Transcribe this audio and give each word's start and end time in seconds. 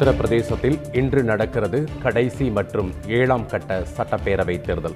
உத்தரப்பிரதேசத்தில் 0.00 0.96
இன்று 0.96 1.22
நடக்கிறது 1.22 1.88
கடைசி 2.02 2.50
மற்றும் 2.50 2.92
ஏழாம் 3.06 3.46
கட்ட 3.46 3.82
சட்டப்பேரவை 3.96 4.60
தேர்தல். 4.60 4.94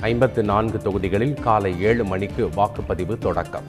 ஐம்பத்து 0.00 0.42
நான்கு 0.42 0.78
தொகுதிகளில் 0.78 1.34
காலை 1.34 1.80
ஏழு 1.80 2.04
மணிக்கு 2.04 2.46
வாக்குப்பதிவு 2.46 3.18
தொடக்கம். 3.18 3.68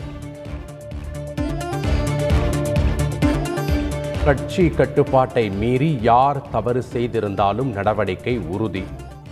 கட்சி 4.26 4.70
கட்டுப்பாட்டை 4.70 5.50
மீறி 5.50 5.98
யார் 6.02 6.50
தவறு 6.50 6.84
செய்திருந்தாலும் 6.94 7.72
நடவடிக்கை 7.72 8.38
உறுதி. 8.38 8.84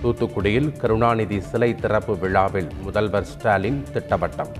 தூத்துக்குடியில் 0.03 0.77
கருணாநிதி 0.77 1.39
சிலை 1.39 1.75
திறப்பு 1.75 2.17
விழாவில் 2.17 2.69
முதல்வர் 2.81 3.25
ஸ்டாலின் 3.25 3.83
திட்டவட்டம். 3.93 4.53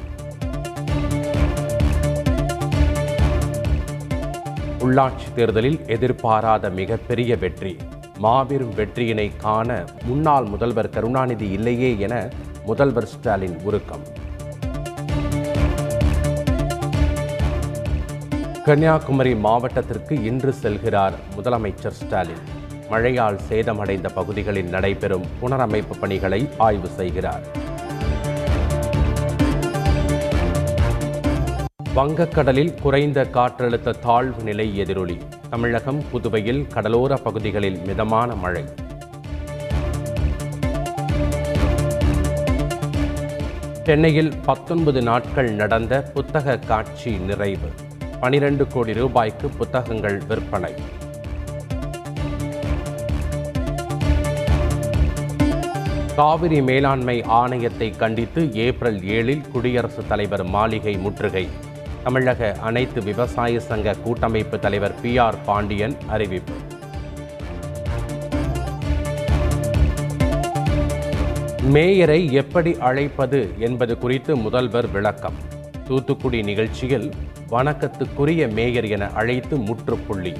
உள்ளாட்சி 4.92 5.34
தேர்தலில் 5.36 5.86
எதிர்பாராத 5.88 6.70
மிகப்பெரிய 6.70 7.38
வெற்றி. 7.38 7.77
மாபெரும் 8.18 8.73
வெற்றியினை 8.76 9.31
காண 9.38 9.86
முன்னாள் 10.04 10.45
முதல்வர் 10.45 10.90
கருணாநிதி 10.90 11.50
இல்லையே 11.50 12.00
என 12.00 12.30
முதல்வர் 12.66 13.05
ஸ்டாலின் 13.05 13.59
உருக்கம். 13.64 14.04
கன்னியாகுமரி 18.66 19.36
மாவட்டத்திற்கு 19.36 20.23
இன்று 20.23 20.54
செல்கிறார் 20.62 21.14
முதலமைச்சர் 21.36 21.98
ஸ்டாலின். 22.02 22.44
மழையால் 22.89 23.39
சேதமடைந்த 23.50 24.09
பகுதிகளில் 24.14 24.70
நடைபெறும் 24.70 25.26
புனரமைப்பு 25.42 26.00
பணிகளை 26.00 26.50
ஆய்வு 26.58 26.88
செய்கிறார். 26.88 27.61
வங்கக்கடலில் 31.95 32.81
குறைந்த 32.81 33.23
காற்றழுத்த 33.34 34.00
தாழ்வு 34.00 34.44
நிலை 34.44 34.77
எதிரொலி. 34.77 35.18
தமிழகம் 35.50 36.04
புதுவையில் 36.12 36.67
கடலோர 36.67 37.16
பகுதிகளில் 37.16 37.80
மிதமான 37.86 38.36
மழை. 38.36 38.64
சென்னையில் 43.84 44.34
பத்தொன்பது 44.45 45.02
நாட்கள் 45.02 45.52
நடந்த 45.52 46.02
புத்தக 46.02 46.58
காட்சி 46.58 47.12
நிறைவு. 47.17 47.69
பனிரெண்டு 48.19 48.67
கோடி 48.67 48.94
ரூபாய்க்கு 48.94 49.50
புத்தகங்கள் 49.50 50.17
விற்பனை. 50.17 50.73
காவிரி 56.16 56.62
மேலாண்மை 56.62 57.22
ஆணையத்தை 57.22 57.97
கண்டித்து 57.97 58.53
ஏப்ரல் 58.53 59.00
ஏழில் 59.00 59.52
குடியரசுத் 59.52 60.09
தலைவர் 60.09 60.44
மாளிகை 60.44 60.97
முற்றுகை. 60.97 61.47
தமிழக 62.03 62.55
அனைத்து 62.61 63.03
விவசாய 63.03 63.59
சங்க 63.59 63.94
கூட்டமைப்பு 63.94 64.59
தலைவர் 64.59 65.02
பி 65.02 65.17
ஆர் 65.17 65.44
பாண்டியன் 65.45 65.95
அறிவிப்பு. 66.07 66.53
மேயரை 71.73 72.31
எப்படி 72.31 72.77
அழைப்பது 72.79 73.53
என்பது 73.57 73.97
குறித்து 73.97 74.35
முதல்வர் 74.35 74.91
விளக்கம். 74.91 75.33
தூத்துக்குடி 75.88 76.44
நிகழ்ச்சியில் 76.44 77.13
வணக்கத்துக்குரிய 77.49 78.52
மேயர் 78.52 78.88
என 78.88 79.09
அழைத்து 79.09 79.57
முற்றுப்புள்ளி. 79.57 80.33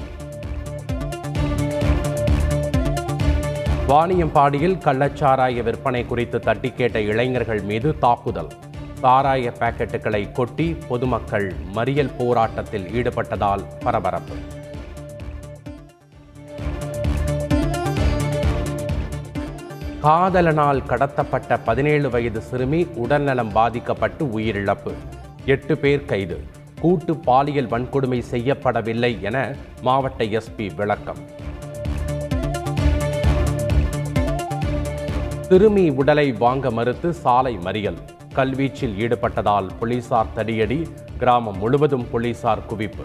வாணியம்பாடியில் 3.88 4.76
கள்ளச்சாராய 4.84 5.62
விற்பனை 5.62 6.06
குறித்து 6.06 6.40
தட்டி 6.40 6.72
கேட்ட 6.76 7.00
இளைஞர்கள் 7.00 7.62
மீது 7.62 7.98
தாக்குதல். 7.98 8.52
சாராய 9.02 9.52
பாக்கெட்டுகளை 9.60 10.32
கொட்டி 10.32 10.76
பொதுமக்கள் 10.88 11.54
மறியல் 11.74 12.10
போராட்டத்தில் 12.18 12.84
ஈடுபட்டதால் 12.88 13.64
பரபரப்பு. 13.80 14.34
காதலனால் 20.02 20.82
கடத்தப்பட்ட 20.88 21.58
பதினேழு 21.64 22.10
வயது 22.10 22.40
சிறுமி 22.40 22.86
உடல்நலம் 22.94 23.52
பாதிக்கப்பட்டு 23.52 24.24
உயிரிழப்பு. 24.24 24.92
எட்டு 25.44 25.78
பேர் 25.78 26.04
கைது. 26.04 26.40
கூட்டு 26.80 27.16
பாலியல் 27.16 27.68
வன்கொடுமை 27.68 28.22
செய்யப்படவில்லை 28.30 29.20
என 29.20 29.54
மாவட்ட 29.80 30.24
எஸ்பி 30.24 30.74
விளக்கம். 30.74 31.22
சிறுமி 35.40 35.88
உடலை 35.88 36.32
வாங்க 36.32 36.70
மறுத்து 36.70 37.12
சாலை 37.12 37.56
மறியல். 37.56 37.98
கல்வீச்சில் 38.34 38.96
ஈடுபட்டதால் 38.98 39.68
போலீசார் 39.80 40.32
தடியடி. 40.36 40.90
கிராமம் 41.18 41.58
முழுவதும் 41.58 42.10
போலீசார் 42.10 42.62
குவிப்பு. 42.70 43.04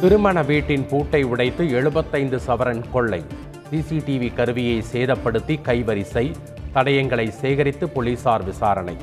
திருமண 0.00 0.42
வீட்டின் 0.42 0.86
பூட்டை 0.88 1.22
உடைத்து 1.22 1.70
எழுபத்தைந்து 1.70 2.40
சவரன் 2.46 2.84
கொள்ளை. 2.92 3.24
சிசிடிவி 3.70 4.34
கருவியை 4.34 4.84
சேதப்படுத்தி 4.92 5.60
கைவரிசை. 5.60 6.34
தடயங்களை 6.74 7.28
சேகரித்து 7.28 7.88
போலீசார் 7.88 8.44
விசாரணை. 8.44 8.96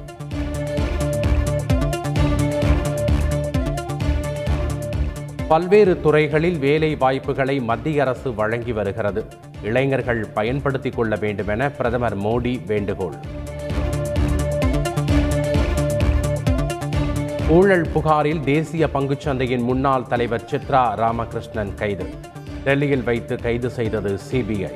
பல்வேறு 5.50 6.02
துறைகளில் 6.02 6.58
வேலை 6.58 6.96
வாய்ப்புகளை 6.96 7.60
மத்திய 7.60 8.02
அரசு 8.02 8.34
வழங்கி 8.34 8.72
வருகிறது. 8.72 9.26
இளைஞர்கள் 9.64 10.26
பயன்படுத்திக் 10.34 10.96
கொள்ள 10.96 11.16
வேண்டும் 11.16 11.48
என 11.48 11.70
பிரதமர் 11.70 12.18
மோடி 12.18 12.66
வேண்டுகோள். 12.66 13.14
ஊழல் 17.50 17.88
புகாரில் 17.94 18.44
தேசிய 18.44 18.88
பங்குச்சந்தையின் 18.94 19.64
முன்னாள் 19.64 20.08
தலைவர் 20.08 20.46
சித்ரா 20.52 20.96
ராமகிருஷ்ணன் 20.96 21.74
கைது. 21.74 22.06
டெல்லியில் 22.64 23.04
வைத்து 23.04 23.42
கைது 23.42 23.70
செய்தது 23.70 24.20
சிபிஐ. 24.32 24.74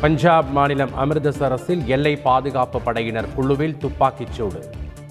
பஞ்சாப் 0.00 0.50
மாநிலம் 0.50 0.90
அமிர்தசரஸில் 0.98 1.84
எல்லை 1.84 2.16
பாதுகாப்பு 2.16 2.80
படையினர் 2.80 3.34
குழுவில் 3.34 3.78
துப்பாக்கிச் 3.78 4.32
சூடு. 4.32 4.70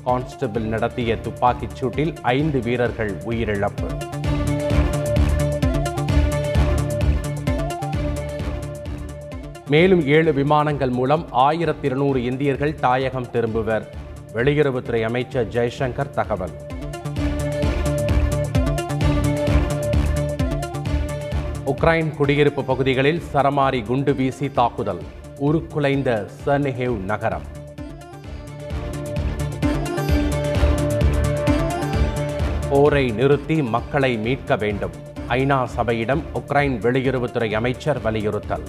கான்ஸ்டபிள் 0.09 0.61
நடத்திய 0.61 1.19
துப்பாக்கிச் 1.19 1.83
சூட்டில் 1.83 2.15
ஐந்து 2.21 2.59
வீரர்கள் 2.59 3.11
உயிரிழப்பு. 3.25 4.07
மேலும் 9.67 10.07
ஏழு 10.07 10.33
விமானங்கள் 10.33 10.89
மூலம் 10.89 11.27
ஆயிரத்தி 11.31 11.85
இருநூறு 11.85 12.23
இந்தியர்கள் 12.23 12.75
தாயகம் 12.75 13.31
திரும்புவர். 13.31 13.93
வெளியுறவுத்துறை 14.33 15.01
அமைச்சர் 15.01 15.47
ஜெய்சங்கர் 15.47 16.09
தகவல். 16.09 16.51
உக்ரைன் 21.65 22.15
குடியிருப்பு 22.15 22.63
பகுதிகளில் 22.63 23.21
சரமாரி 23.33 23.85
குண்டு 23.85 24.13
வீசி 24.13 24.51
தாக்குதல். 24.51 25.01
உருக்குலைந்த 25.37 26.27
சர்னிஹேவ் 26.45 26.97
நகரம். 26.97 27.57
போரை 32.69 33.11
நிறுத்தி 33.11 33.61
மக்களை 33.61 34.17
மீட்க 34.17 34.55
வேண்டும். 34.55 34.91
ஐநா 35.27 35.67
சபையிடம் 35.77 36.21
உக்ரைன் 36.33 36.75
வெளியுறவுத்துறை 36.85 37.53
அமைச்சர் 37.53 38.01
வலியுறுத்தல். 38.01 38.65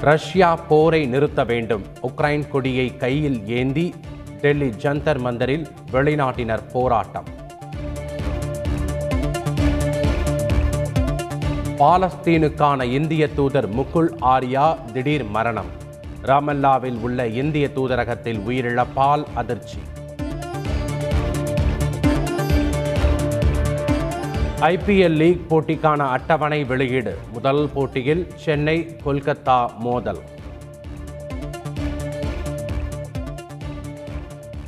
ரஷ்யா 0.00 0.56
போரை 0.56 1.06
நிறுத்த 1.06 1.44
வேண்டும். 1.44 1.84
உக்ரைன் 2.02 2.48
கொடியை 2.48 2.96
கையில் 2.96 3.48
ஏந்தி 3.48 3.94
டெல்லி 4.40 4.68
ஜந்தர் 4.68 5.18
மந்தரில் 5.18 5.66
வெளிநாட்டினர் 5.92 6.70
போராட்டம். 6.72 7.28
பாலஸ்தீனுக்கான 11.78 12.82
இந்திய 12.84 13.28
தூதர் 13.28 13.70
முகுல் 13.74 14.12
ஆர்யா 14.20 14.76
திடீர் 14.92 15.24
மரணம். 15.24 15.82
ராமல்லாவில் 16.24 16.98
உள்ள 17.00 17.26
இந்திய 17.40 17.68
தூதரகத்தில் 17.68 18.38
உயிரிழப்பால் 18.48 19.24
அதிர்ச்சி. 19.34 19.80
ஐபிஎல் 24.60 25.16
லீக் 25.16 25.42
போட்டிக்கான 25.50 26.06
அட்டவணை 26.08 26.64
வெளியீடு. 26.64 27.18
முதல் 27.32 27.68
போட்டியில் 27.74 28.26
சென்னை 28.34 28.96
கொல்கத்தா 29.04 29.58
மோதல். 29.78 30.22